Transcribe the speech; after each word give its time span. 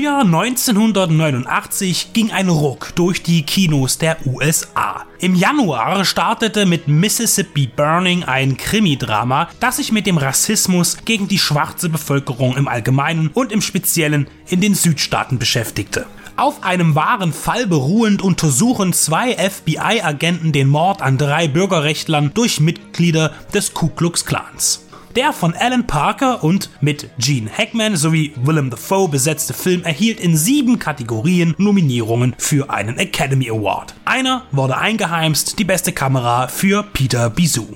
Frühjahr 0.00 0.22
1989 0.22 2.14
ging 2.14 2.30
ein 2.30 2.48
Ruck 2.48 2.94
durch 2.94 3.22
die 3.22 3.42
Kinos 3.42 3.98
der 3.98 4.16
USA. 4.26 5.04
Im 5.18 5.34
Januar 5.34 6.06
startete 6.06 6.64
mit 6.64 6.88
Mississippi 6.88 7.66
Burning 7.66 8.24
ein 8.24 8.56
Krimi-Drama, 8.56 9.50
das 9.60 9.76
sich 9.76 9.92
mit 9.92 10.06
dem 10.06 10.16
Rassismus 10.16 11.04
gegen 11.04 11.28
die 11.28 11.38
schwarze 11.38 11.90
Bevölkerung 11.90 12.56
im 12.56 12.66
Allgemeinen 12.66 13.28
und 13.28 13.52
im 13.52 13.60
Speziellen 13.60 14.26
in 14.48 14.62
den 14.62 14.74
Südstaaten 14.74 15.38
beschäftigte. 15.38 16.06
Auf 16.36 16.64
einem 16.64 16.94
wahren 16.94 17.34
Fall 17.34 17.66
beruhend 17.66 18.22
untersuchen 18.22 18.94
zwei 18.94 19.34
FBI-Agenten 19.34 20.52
den 20.52 20.68
Mord 20.68 21.02
an 21.02 21.18
drei 21.18 21.46
Bürgerrechtlern 21.46 22.30
durch 22.32 22.58
Mitglieder 22.58 23.34
des 23.52 23.74
Ku 23.74 23.88
Klux 23.88 24.24
Klans. 24.24 24.86
Der 25.16 25.32
von 25.32 25.54
Alan 25.54 25.88
Parker 25.88 26.44
und 26.44 26.70
mit 26.80 27.10
Gene 27.18 27.50
Hackman 27.50 27.96
sowie 27.96 28.32
Willem 28.44 28.70
Dafoe 28.70 29.08
besetzte 29.08 29.54
Film 29.54 29.82
erhielt 29.82 30.20
in 30.20 30.36
sieben 30.36 30.78
Kategorien 30.78 31.56
Nominierungen 31.58 32.36
für 32.38 32.70
einen 32.70 32.96
Academy 32.96 33.50
Award. 33.50 33.94
Einer 34.04 34.44
wurde 34.52 34.78
eingeheimst, 34.78 35.58
die 35.58 35.64
beste 35.64 35.90
Kamera 35.90 36.46
für 36.46 36.84
Peter 36.84 37.28
Bisou. 37.28 37.66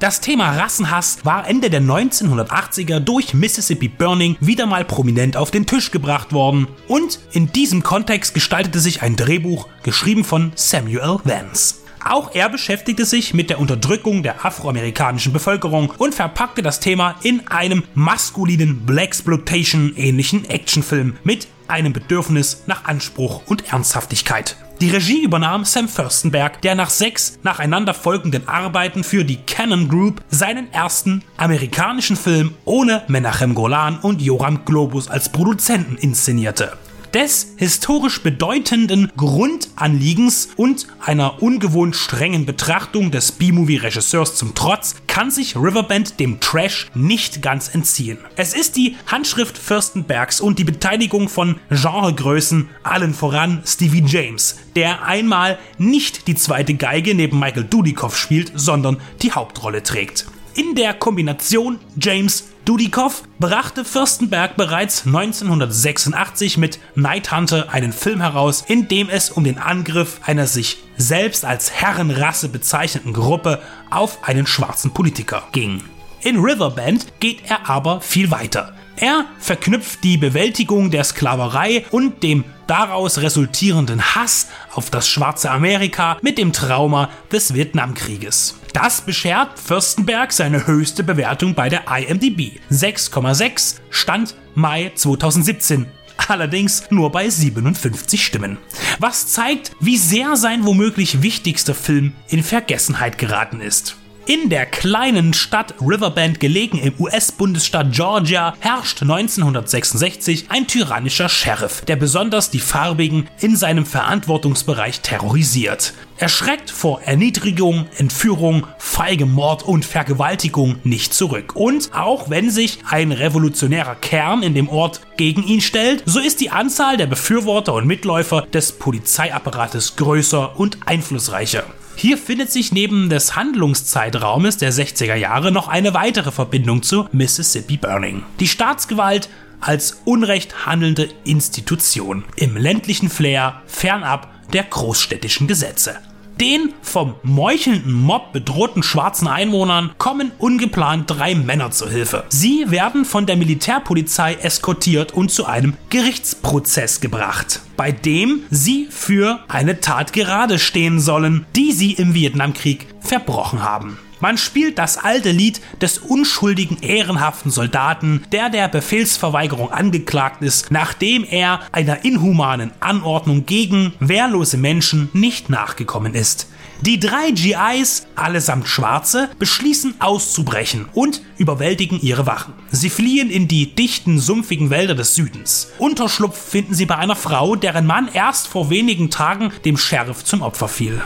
Das 0.00 0.20
Thema 0.20 0.58
Rassenhass 0.58 1.24
war 1.24 1.48
Ende 1.48 1.70
der 1.70 1.80
1980er 1.80 3.00
durch 3.00 3.32
Mississippi 3.32 3.88
Burning 3.88 4.36
wieder 4.40 4.66
mal 4.66 4.84
prominent 4.84 5.36
auf 5.36 5.50
den 5.50 5.64
Tisch 5.64 5.92
gebracht 5.92 6.32
worden 6.32 6.66
und 6.88 7.20
in 7.32 7.52
diesem 7.52 7.82
Kontext 7.82 8.34
gestaltete 8.34 8.80
sich 8.80 9.00
ein 9.00 9.16
Drehbuch, 9.16 9.68
geschrieben 9.82 10.24
von 10.24 10.52
Samuel 10.56 11.20
Vance. 11.24 11.81
Auch 12.04 12.34
er 12.34 12.48
beschäftigte 12.48 13.04
sich 13.04 13.34
mit 13.34 13.50
der 13.50 13.60
Unterdrückung 13.60 14.22
der 14.22 14.44
afroamerikanischen 14.44 15.32
Bevölkerung 15.32 15.92
und 15.98 16.14
verpackte 16.14 16.62
das 16.62 16.80
Thema 16.80 17.16
in 17.22 17.46
einem 17.48 17.84
maskulinen 17.94 18.84
Blaxploitation 18.84 19.94
ähnlichen 19.96 20.48
Actionfilm 20.48 21.16
mit 21.24 21.46
einem 21.68 21.92
Bedürfnis 21.92 22.64
nach 22.66 22.84
Anspruch 22.84 23.42
und 23.46 23.72
Ernsthaftigkeit. 23.72 24.56
Die 24.80 24.90
Regie 24.90 25.22
übernahm 25.22 25.64
Sam 25.64 25.88
Furstenberg, 25.88 26.60
der 26.62 26.74
nach 26.74 26.90
sechs 26.90 27.38
nacheinander 27.44 27.94
folgenden 27.94 28.48
Arbeiten 28.48 29.04
für 29.04 29.24
die 29.24 29.36
Canon 29.36 29.88
Group 29.88 30.22
seinen 30.28 30.72
ersten 30.72 31.22
amerikanischen 31.36 32.16
Film 32.16 32.54
ohne 32.64 33.04
Menachem 33.06 33.54
Golan 33.54 34.00
und 34.00 34.20
Joram 34.20 34.64
Globus 34.64 35.08
als 35.08 35.30
Produzenten 35.30 35.96
inszenierte 35.96 36.72
des 37.14 37.54
historisch 37.56 38.22
bedeutenden 38.22 39.10
Grundanliegens 39.16 40.48
und 40.56 40.86
einer 41.00 41.42
ungewohnt 41.42 41.96
strengen 41.96 42.46
Betrachtung 42.46 43.10
des 43.10 43.32
B-Movie-Regisseurs 43.32 44.34
zum 44.36 44.54
Trotz 44.54 44.96
kann 45.06 45.30
sich 45.30 45.56
Riverbend 45.56 46.18
dem 46.20 46.40
Trash 46.40 46.90
nicht 46.94 47.42
ganz 47.42 47.74
entziehen. 47.74 48.18
Es 48.36 48.54
ist 48.54 48.76
die 48.76 48.96
Handschrift 49.06 49.58
Fürstenbergs 49.58 50.40
und 50.40 50.58
die 50.58 50.64
Beteiligung 50.64 51.28
von 51.28 51.56
Genregrößen, 51.70 52.68
allen 52.82 53.14
voran 53.14 53.62
Stevie 53.66 54.04
James, 54.06 54.56
der 54.74 55.04
einmal 55.04 55.58
nicht 55.78 56.26
die 56.28 56.34
zweite 56.34 56.74
Geige 56.74 57.14
neben 57.14 57.38
Michael 57.38 57.64
Dudikoff 57.64 58.16
spielt, 58.16 58.52
sondern 58.54 58.98
die 59.20 59.32
Hauptrolle 59.32 59.82
trägt. 59.82 60.26
In 60.54 60.74
der 60.74 60.92
Kombination 60.92 61.78
James 61.98 62.51
Dudikoff 62.64 63.24
brachte 63.40 63.84
Fürstenberg 63.84 64.56
bereits 64.56 65.04
1986 65.04 66.58
mit 66.58 66.78
Night 66.94 67.32
Hunter 67.32 67.70
einen 67.70 67.92
Film 67.92 68.20
heraus, 68.20 68.62
in 68.68 68.86
dem 68.86 69.08
es 69.08 69.30
um 69.30 69.42
den 69.42 69.58
Angriff 69.58 70.20
einer 70.26 70.46
sich 70.46 70.78
selbst 70.96 71.44
als 71.44 71.72
Herrenrasse 71.72 72.48
bezeichneten 72.48 73.12
Gruppe 73.12 73.60
auf 73.90 74.18
einen 74.22 74.46
schwarzen 74.46 74.92
Politiker 74.92 75.42
ging. 75.50 75.82
In 76.20 76.38
Riverbend 76.38 77.06
geht 77.18 77.42
er 77.48 77.68
aber 77.68 78.00
viel 78.00 78.30
weiter. 78.30 78.74
Er 78.94 79.24
verknüpft 79.40 80.04
die 80.04 80.16
Bewältigung 80.16 80.92
der 80.92 81.02
Sklaverei 81.02 81.84
und 81.90 82.22
dem 82.22 82.44
daraus 82.72 83.18
resultierenden 83.18 84.14
Hass 84.14 84.48
auf 84.74 84.88
das 84.88 85.06
schwarze 85.06 85.50
Amerika 85.50 86.16
mit 86.22 86.38
dem 86.38 86.54
Trauma 86.54 87.10
des 87.30 87.52
Vietnamkrieges. 87.52 88.58
Das 88.72 89.02
beschert 89.02 89.58
Fürstenberg 89.58 90.32
seine 90.32 90.66
höchste 90.66 91.04
Bewertung 91.04 91.54
bei 91.54 91.68
der 91.68 91.82
IMDb. 91.94 92.60
6,6 92.70 93.74
stand 93.90 94.36
Mai 94.54 94.90
2017 94.94 95.86
allerdings 96.28 96.84
nur 96.90 97.12
bei 97.12 97.28
57 97.28 98.24
Stimmen. 98.24 98.56
Was 98.98 99.26
zeigt, 99.26 99.72
wie 99.80 99.98
sehr 99.98 100.36
sein 100.36 100.64
womöglich 100.64 101.20
wichtigster 101.20 101.74
Film 101.74 102.14
in 102.28 102.42
Vergessenheit 102.42 103.18
geraten 103.18 103.60
ist. 103.60 103.96
In 104.26 104.50
der 104.50 104.66
kleinen 104.66 105.34
Stadt 105.34 105.74
Riverbend 105.80 106.38
gelegen 106.38 106.78
im 106.78 106.94
US-Bundesstaat 107.00 107.90
Georgia 107.90 108.54
herrscht 108.60 109.02
1966 109.02 110.44
ein 110.48 110.68
tyrannischer 110.68 111.28
Sheriff, 111.28 111.80
der 111.86 111.96
besonders 111.96 112.48
die 112.48 112.60
Farbigen 112.60 113.28
in 113.40 113.56
seinem 113.56 113.84
Verantwortungsbereich 113.84 115.00
terrorisiert. 115.00 115.94
Er 116.18 116.28
schreckt 116.28 116.70
vor 116.70 117.02
Erniedrigung, 117.02 117.86
Entführung, 117.98 118.68
feigem 118.78 119.32
Mord 119.32 119.64
und 119.64 119.84
Vergewaltigung 119.84 120.76
nicht 120.84 121.14
zurück. 121.14 121.56
Und 121.56 121.90
auch 121.92 122.30
wenn 122.30 122.48
sich 122.48 122.78
ein 122.88 123.10
revolutionärer 123.10 123.96
Kern 123.96 124.44
in 124.44 124.54
dem 124.54 124.68
Ort 124.68 125.00
gegen 125.16 125.42
ihn 125.42 125.60
stellt, 125.60 126.04
so 126.06 126.20
ist 126.20 126.40
die 126.40 126.50
Anzahl 126.50 126.96
der 126.96 127.06
Befürworter 127.06 127.74
und 127.74 127.88
Mitläufer 127.88 128.42
des 128.42 128.70
Polizeiapparates 128.70 129.96
größer 129.96 130.60
und 130.60 130.78
einflussreicher. 130.86 131.64
Hier 131.94 132.18
findet 132.18 132.50
sich 132.50 132.72
neben 132.72 133.08
des 133.08 133.36
Handlungszeitraumes 133.36 134.56
der 134.56 134.72
60er 134.72 135.14
Jahre 135.14 135.52
noch 135.52 135.68
eine 135.68 135.94
weitere 135.94 136.32
Verbindung 136.32 136.82
zu 136.82 137.08
Mississippi 137.12 137.76
Burning. 137.76 138.22
Die 138.40 138.48
Staatsgewalt 138.48 139.28
als 139.60 140.00
unrecht 140.04 140.66
handelnde 140.66 141.08
Institution 141.24 142.24
im 142.36 142.56
ländlichen 142.56 143.08
Flair 143.08 143.62
fernab 143.66 144.28
der 144.52 144.64
großstädtischen 144.64 145.46
Gesetze. 145.46 145.96
Den 146.40 146.72
vom 146.82 147.14
meuchelnden 147.22 147.92
Mob 147.92 148.32
bedrohten 148.32 148.82
schwarzen 148.82 149.28
Einwohnern 149.28 149.92
kommen 149.98 150.32
ungeplant 150.38 151.10
drei 151.10 151.34
Männer 151.34 151.70
zu 151.70 151.88
Hilfe. 151.88 152.24
Sie 152.28 152.70
werden 152.70 153.04
von 153.04 153.26
der 153.26 153.36
Militärpolizei 153.36 154.34
eskortiert 154.34 155.12
und 155.12 155.30
zu 155.30 155.46
einem 155.46 155.74
Gerichtsprozess 155.90 157.00
gebracht, 157.00 157.60
bei 157.76 157.92
dem 157.92 158.42
sie 158.50 158.88
für 158.90 159.40
eine 159.48 159.80
Tat 159.80 160.12
gerade 160.12 160.58
stehen 160.58 161.00
sollen, 161.00 161.46
die 161.54 161.72
sie 161.72 161.92
im 161.92 162.14
Vietnamkrieg 162.14 162.86
verbrochen 163.00 163.62
haben. 163.62 163.98
Man 164.22 164.38
spielt 164.38 164.78
das 164.78 164.98
alte 164.98 165.32
Lied 165.32 165.60
des 165.80 165.98
unschuldigen, 165.98 166.80
ehrenhaften 166.80 167.50
Soldaten, 167.50 168.22
der 168.30 168.50
der 168.50 168.68
Befehlsverweigerung 168.68 169.72
angeklagt 169.72 170.42
ist, 170.42 170.70
nachdem 170.70 171.24
er 171.24 171.58
einer 171.72 172.04
inhumanen 172.04 172.70
Anordnung 172.78 173.46
gegen 173.46 173.94
wehrlose 173.98 174.58
Menschen 174.58 175.08
nicht 175.12 175.50
nachgekommen 175.50 176.14
ist. 176.14 176.46
Die 176.82 177.00
drei 177.00 177.32
GIs, 177.32 178.06
allesamt 178.14 178.68
Schwarze, 178.68 179.28
beschließen 179.40 179.96
auszubrechen 179.98 180.86
und 180.92 181.22
überwältigen 181.36 182.00
ihre 182.00 182.24
Wachen. 182.24 182.54
Sie 182.70 182.90
fliehen 182.90 183.28
in 183.28 183.48
die 183.48 183.74
dichten, 183.74 184.20
sumpfigen 184.20 184.70
Wälder 184.70 184.94
des 184.94 185.16
Südens. 185.16 185.72
Unterschlupf 185.78 186.38
finden 186.38 186.74
sie 186.74 186.86
bei 186.86 186.96
einer 186.96 187.16
Frau, 187.16 187.56
deren 187.56 187.86
Mann 187.86 188.08
erst 188.12 188.46
vor 188.46 188.70
wenigen 188.70 189.10
Tagen 189.10 189.52
dem 189.64 189.76
Sheriff 189.76 190.22
zum 190.22 190.42
Opfer 190.42 190.68
fiel. 190.68 191.02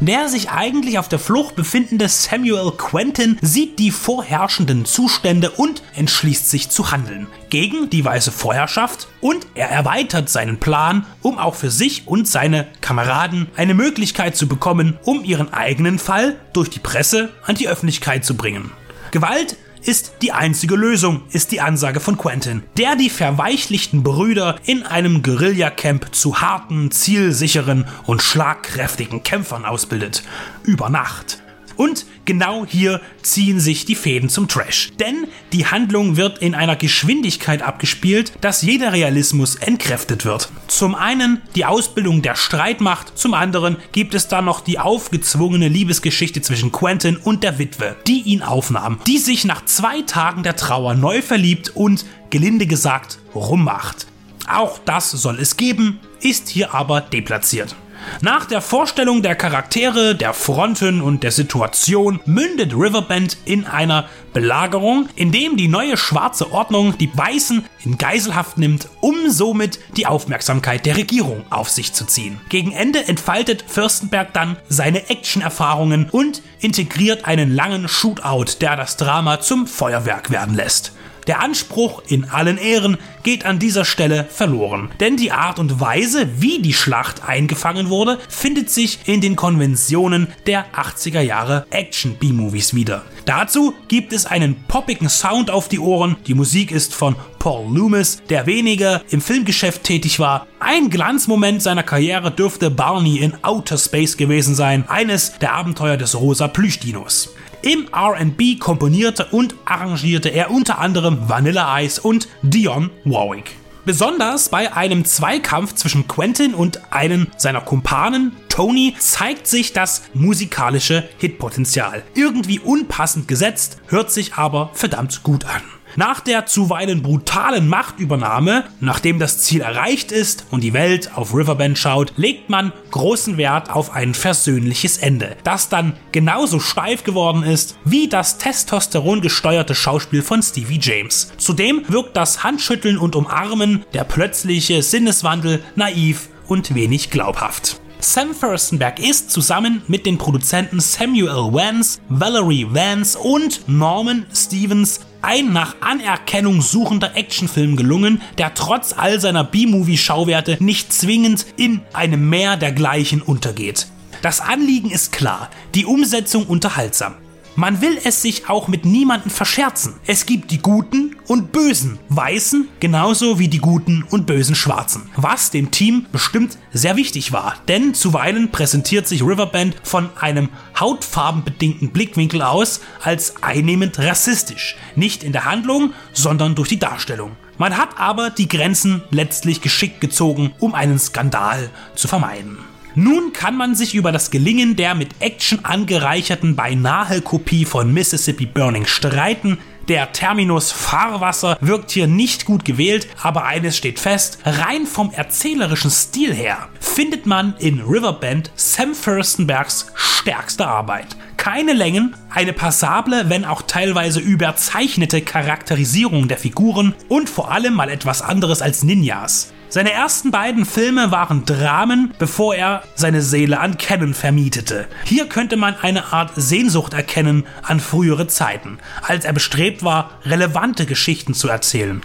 Der 0.00 0.30
sich 0.30 0.50
eigentlich 0.50 0.98
auf 0.98 1.08
der 1.08 1.18
Flucht 1.18 1.56
befindende 1.56 2.08
Samuel 2.08 2.72
Quentin 2.72 3.38
sieht 3.42 3.78
die 3.78 3.90
vorherrschenden 3.90 4.86
Zustände 4.86 5.50
und 5.50 5.82
entschließt 5.94 6.48
sich 6.48 6.70
zu 6.70 6.90
handeln. 6.90 7.26
Gegen 7.50 7.90
die 7.90 8.02
weiße 8.02 8.32
Vorherrschaft 8.32 9.08
und 9.20 9.46
er 9.54 9.68
erweitert 9.68 10.30
seinen 10.30 10.58
Plan, 10.58 11.04
um 11.20 11.36
auch 11.36 11.54
für 11.54 11.70
sich 11.70 12.08
und 12.08 12.26
seine 12.26 12.66
Kameraden 12.80 13.48
eine 13.56 13.74
Möglichkeit 13.74 14.36
zu 14.36 14.48
bekommen, 14.48 14.98
um 15.04 15.22
ihren 15.22 15.52
eigenen 15.52 15.98
Fall 15.98 16.36
durch 16.54 16.70
die 16.70 16.78
Presse 16.78 17.28
an 17.44 17.56
die 17.56 17.68
Öffentlichkeit 17.68 18.24
zu 18.24 18.36
bringen. 18.36 18.72
Gewalt 19.10 19.58
ist 19.82 20.14
die 20.22 20.32
einzige 20.32 20.76
Lösung, 20.76 21.22
ist 21.30 21.52
die 21.52 21.60
Ansage 21.60 22.00
von 22.00 22.16
Quentin, 22.16 22.62
der 22.76 22.96
die 22.96 23.10
verweichlichten 23.10 24.02
Brüder 24.02 24.56
in 24.64 24.82
einem 24.82 25.22
Guerillacamp 25.22 26.14
zu 26.14 26.40
harten, 26.40 26.90
zielsicheren 26.90 27.86
und 28.06 28.22
schlagkräftigen 28.22 29.22
Kämpfern 29.22 29.64
ausbildet. 29.64 30.22
Über 30.64 30.90
Nacht. 30.90 31.42
Und 31.80 32.04
genau 32.26 32.66
hier 32.66 33.00
ziehen 33.22 33.58
sich 33.58 33.86
die 33.86 33.94
Fäden 33.94 34.28
zum 34.28 34.48
Trash. 34.48 34.90
Denn 35.00 35.26
die 35.54 35.64
Handlung 35.64 36.18
wird 36.18 36.36
in 36.40 36.54
einer 36.54 36.76
Geschwindigkeit 36.76 37.62
abgespielt, 37.62 38.34
dass 38.42 38.60
jeder 38.60 38.92
Realismus 38.92 39.54
entkräftet 39.54 40.26
wird. 40.26 40.50
Zum 40.66 40.94
einen 40.94 41.40
die 41.54 41.64
Ausbildung 41.64 42.20
der 42.20 42.34
Streitmacht, 42.34 43.16
zum 43.16 43.32
anderen 43.32 43.78
gibt 43.92 44.12
es 44.12 44.28
dann 44.28 44.44
noch 44.44 44.60
die 44.60 44.78
aufgezwungene 44.78 45.68
Liebesgeschichte 45.68 46.42
zwischen 46.42 46.70
Quentin 46.70 47.16
und 47.16 47.42
der 47.42 47.58
Witwe, 47.58 47.96
die 48.06 48.20
ihn 48.24 48.42
aufnahm, 48.42 49.00
die 49.06 49.16
sich 49.16 49.46
nach 49.46 49.64
zwei 49.64 50.02
Tagen 50.02 50.42
der 50.42 50.56
Trauer 50.56 50.92
neu 50.92 51.22
verliebt 51.22 51.70
und, 51.74 52.04
gelinde 52.28 52.66
gesagt, 52.66 53.20
rummacht. 53.34 54.06
Auch 54.46 54.80
das 54.84 55.12
soll 55.12 55.38
es 55.40 55.56
geben, 55.56 55.98
ist 56.20 56.50
hier 56.50 56.74
aber 56.74 57.00
deplatziert. 57.00 57.74
Nach 58.20 58.44
der 58.44 58.60
Vorstellung 58.60 59.22
der 59.22 59.34
Charaktere, 59.34 60.14
der 60.14 60.34
Fronten 60.34 61.00
und 61.00 61.22
der 61.22 61.32
Situation 61.32 62.20
mündet 62.26 62.74
Riverbend 62.74 63.36
in 63.44 63.66
einer 63.66 64.08
Belagerung, 64.32 65.08
in 65.16 65.32
dem 65.32 65.56
die 65.56 65.68
neue 65.68 65.96
schwarze 65.96 66.52
Ordnung 66.52 66.96
die 66.98 67.10
Weißen 67.16 67.64
in 67.84 67.98
Geiselhaft 67.98 68.58
nimmt, 68.58 68.88
um 69.00 69.30
somit 69.30 69.80
die 69.96 70.06
Aufmerksamkeit 70.06 70.86
der 70.86 70.96
Regierung 70.96 71.44
auf 71.50 71.70
sich 71.70 71.92
zu 71.92 72.04
ziehen. 72.04 72.40
Gegen 72.48 72.72
Ende 72.72 73.08
entfaltet 73.08 73.64
Fürstenberg 73.66 74.32
dann 74.32 74.56
seine 74.68 75.08
Action-Erfahrungen 75.08 76.08
und 76.10 76.42
integriert 76.60 77.24
einen 77.24 77.54
langen 77.54 77.88
Shootout, 77.88 78.58
der 78.60 78.76
das 78.76 78.96
Drama 78.96 79.40
zum 79.40 79.66
Feuerwerk 79.66 80.30
werden 80.30 80.54
lässt. 80.54 80.92
Der 81.30 81.40
Anspruch 81.40 82.02
in 82.08 82.28
allen 82.28 82.58
Ehren 82.58 82.98
geht 83.22 83.44
an 83.44 83.60
dieser 83.60 83.84
Stelle 83.84 84.24
verloren, 84.28 84.90
denn 84.98 85.16
die 85.16 85.30
Art 85.30 85.60
und 85.60 85.78
Weise, 85.78 86.28
wie 86.40 86.60
die 86.60 86.72
Schlacht 86.72 87.22
eingefangen 87.22 87.88
wurde, 87.88 88.18
findet 88.28 88.68
sich 88.68 88.98
in 89.04 89.20
den 89.20 89.36
Konventionen 89.36 90.26
der 90.46 90.66
80er 90.74 91.20
Jahre 91.20 91.66
Action-B-Movies 91.70 92.74
wieder. 92.74 93.04
Dazu 93.26 93.74
gibt 93.86 94.12
es 94.12 94.26
einen 94.26 94.64
poppigen 94.66 95.08
Sound 95.08 95.52
auf 95.52 95.68
die 95.68 95.78
Ohren, 95.78 96.16
die 96.26 96.34
Musik 96.34 96.72
ist 96.72 96.96
von 96.96 97.14
Paul 97.40 97.74
Loomis, 97.74 98.22
der 98.28 98.46
weniger 98.46 99.00
im 99.10 99.22
Filmgeschäft 99.22 99.82
tätig 99.82 100.20
war. 100.20 100.46
Ein 100.60 100.90
Glanzmoment 100.90 101.62
seiner 101.62 101.82
Karriere 101.82 102.30
dürfte 102.30 102.70
Barney 102.70 103.16
in 103.16 103.32
Outer 103.42 103.78
Space 103.78 104.18
gewesen 104.18 104.54
sein, 104.54 104.84
eines 104.88 105.38
der 105.38 105.54
Abenteuer 105.54 105.96
des 105.96 106.20
rosa 106.20 106.48
Plüschdinos. 106.48 107.34
Im 107.62 107.88
RB 107.94 108.60
komponierte 108.60 109.26
und 109.32 109.54
arrangierte 109.64 110.28
er 110.28 110.50
unter 110.50 110.78
anderem 110.78 111.28
Vanilla 111.28 111.80
Ice 111.80 112.00
und 112.00 112.28
Dion 112.42 112.90
Warwick. 113.04 113.56
Besonders 113.86 114.50
bei 114.50 114.74
einem 114.74 115.06
Zweikampf 115.06 115.74
zwischen 115.74 116.06
Quentin 116.06 116.52
und 116.52 116.92
einem 116.92 117.28
seiner 117.38 117.62
Kumpanen, 117.62 118.36
Tony, 118.50 118.94
zeigt 118.98 119.46
sich 119.46 119.72
das 119.72 120.02
musikalische 120.12 121.08
Hitpotenzial. 121.16 122.02
Irgendwie 122.14 122.58
unpassend 122.58 123.26
gesetzt, 123.26 123.78
hört 123.86 124.10
sich 124.10 124.34
aber 124.34 124.70
verdammt 124.74 125.22
gut 125.22 125.46
an. 125.46 125.62
Nach 125.96 126.20
der 126.20 126.46
zuweilen 126.46 127.02
brutalen 127.02 127.68
Machtübernahme, 127.68 128.64
nachdem 128.80 129.18
das 129.18 129.38
Ziel 129.38 129.60
erreicht 129.60 130.12
ist 130.12 130.46
und 130.50 130.62
die 130.62 130.72
Welt 130.72 131.16
auf 131.16 131.34
Riverbend 131.34 131.78
schaut, 131.78 132.12
legt 132.16 132.48
man 132.48 132.72
großen 132.90 133.36
Wert 133.36 133.70
auf 133.70 133.92
ein 133.92 134.14
versöhnliches 134.14 134.98
Ende, 134.98 135.36
das 135.44 135.68
dann 135.68 135.94
genauso 136.12 136.60
steif 136.60 137.04
geworden 137.04 137.42
ist 137.42 137.76
wie 137.84 138.08
das 138.08 138.38
Testosteron 138.38 139.20
gesteuerte 139.20 139.74
Schauspiel 139.74 140.22
von 140.22 140.42
Stevie 140.42 140.80
James. 140.80 141.32
Zudem 141.38 141.82
wirkt 141.88 142.16
das 142.16 142.44
Handschütteln 142.44 142.98
und 142.98 143.16
Umarmen, 143.16 143.84
der 143.92 144.04
plötzliche 144.04 144.82
Sinneswandel 144.82 145.62
naiv 145.74 146.28
und 146.46 146.74
wenig 146.74 147.10
glaubhaft. 147.10 147.80
Sam 148.00 148.34
Furstenberg 148.34 148.98
ist 148.98 149.30
zusammen 149.30 149.82
mit 149.86 150.06
den 150.06 150.16
Produzenten 150.16 150.80
Samuel 150.80 151.52
Vance, 151.52 152.00
Valerie 152.08 152.66
Vance 152.70 153.18
und 153.18 153.68
Norman 153.68 154.24
Stevens 154.34 155.00
ein 155.22 155.52
nach 155.52 155.76
Anerkennung 155.80 156.62
suchender 156.62 157.16
Actionfilm 157.16 157.76
gelungen, 157.76 158.22
der 158.38 158.54
trotz 158.54 158.92
all 158.96 159.20
seiner 159.20 159.44
B-Movie-Schauwerte 159.44 160.56
nicht 160.60 160.92
zwingend 160.92 161.46
in 161.56 161.80
einem 161.92 162.28
Meer 162.28 162.56
dergleichen 162.56 163.22
untergeht. 163.22 163.86
Das 164.22 164.40
Anliegen 164.40 164.90
ist 164.90 165.12
klar, 165.12 165.50
die 165.74 165.86
Umsetzung 165.86 166.46
unterhaltsam. 166.46 167.14
Man 167.56 167.80
will 167.80 167.98
es 168.04 168.22
sich 168.22 168.48
auch 168.48 168.68
mit 168.68 168.84
niemandem 168.84 169.30
verscherzen. 169.30 169.94
Es 170.06 170.24
gibt 170.24 170.50
die 170.50 170.58
guten 170.58 171.16
und 171.26 171.52
bösen 171.52 171.98
Weißen 172.08 172.68
genauso 172.78 173.38
wie 173.38 173.48
die 173.48 173.58
guten 173.58 174.04
und 174.08 174.26
bösen 174.26 174.54
Schwarzen. 174.54 175.10
Was 175.16 175.50
dem 175.50 175.70
Team 175.70 176.06
bestimmt 176.12 176.58
sehr 176.72 176.96
wichtig 176.96 177.32
war, 177.32 177.56
denn 177.68 177.92
zuweilen 177.92 178.50
präsentiert 178.50 179.08
sich 179.08 179.22
Riverband 179.22 179.76
von 179.82 180.10
einem 180.18 180.48
hautfarbenbedingten 180.78 181.90
Blickwinkel 181.90 182.42
aus 182.42 182.80
als 183.02 183.42
einnehmend 183.42 183.98
rassistisch. 183.98 184.76
Nicht 184.94 185.24
in 185.24 185.32
der 185.32 185.44
Handlung, 185.44 185.92
sondern 186.12 186.54
durch 186.54 186.68
die 186.68 186.78
Darstellung. 186.78 187.32
Man 187.58 187.76
hat 187.76 187.98
aber 187.98 188.30
die 188.30 188.48
Grenzen 188.48 189.02
letztlich 189.10 189.60
geschickt 189.60 190.00
gezogen, 190.00 190.54
um 190.60 190.74
einen 190.74 190.98
Skandal 190.98 191.68
zu 191.94 192.08
vermeiden. 192.08 192.69
Nun 192.94 193.32
kann 193.32 193.56
man 193.56 193.74
sich 193.74 193.94
über 193.94 194.10
das 194.12 194.30
Gelingen 194.30 194.76
der 194.76 194.94
mit 194.94 195.10
Action 195.20 195.64
angereicherten 195.64 196.56
beinahe 196.56 197.20
Kopie 197.20 197.64
von 197.64 197.92
Mississippi 197.92 198.46
Burning 198.46 198.86
streiten. 198.86 199.58
Der 199.88 200.12
Terminus 200.12 200.72
Fahrwasser 200.72 201.56
wirkt 201.60 201.90
hier 201.90 202.06
nicht 202.06 202.44
gut 202.44 202.64
gewählt, 202.64 203.08
aber 203.22 203.44
eines 203.44 203.76
steht 203.76 203.98
fest, 203.98 204.38
rein 204.44 204.86
vom 204.86 205.10
erzählerischen 205.12 205.90
Stil 205.90 206.34
her 206.34 206.68
findet 206.80 207.26
man 207.26 207.54
in 207.58 207.80
Riverbend 207.80 208.50
Sam 208.56 208.94
Furstenbergs 208.94 209.92
stärkste 209.94 210.66
Arbeit. 210.66 211.16
Keine 211.36 211.72
Längen, 211.72 212.14
eine 212.28 212.52
passable, 212.52 213.30
wenn 213.30 213.44
auch 213.44 213.62
teilweise 213.62 214.20
überzeichnete 214.20 215.22
Charakterisierung 215.22 216.28
der 216.28 216.38
Figuren 216.38 216.94
und 217.08 217.30
vor 217.30 217.50
allem 217.50 217.74
mal 217.74 217.88
etwas 217.88 218.20
anderes 218.20 218.62
als 218.62 218.82
Ninjas. 218.82 219.52
Seine 219.72 219.92
ersten 219.92 220.32
beiden 220.32 220.66
Filme 220.66 221.12
waren 221.12 221.44
Dramen, 221.44 222.12
bevor 222.18 222.56
er 222.56 222.82
seine 222.96 223.22
Seele 223.22 223.60
an 223.60 223.78
Canon 223.78 224.14
vermietete. 224.14 224.88
Hier 225.04 225.28
könnte 225.28 225.56
man 225.56 225.76
eine 225.80 226.12
Art 226.12 226.32
Sehnsucht 226.34 226.92
erkennen 226.92 227.46
an 227.62 227.78
frühere 227.78 228.26
Zeiten, 228.26 228.78
als 229.00 229.24
er 229.24 229.32
bestrebt 229.32 229.84
war, 229.84 230.10
relevante 230.24 230.86
Geschichten 230.86 231.34
zu 231.34 231.48
erzählen. 231.48 232.02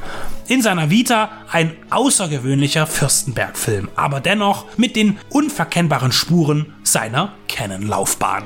In 0.47 0.61
seiner 0.61 0.91
Vita 0.91 1.31
ein 1.51 1.75
außergewöhnlicher 1.89 2.85
Fürstenberg-Film, 2.85 3.89
aber 3.95 4.19
dennoch 4.19 4.65
mit 4.77 4.95
den 4.95 5.17
unverkennbaren 5.29 6.11
Spuren 6.11 6.71
seiner 6.83 7.33
Canon-Laufbahn. 7.47 8.43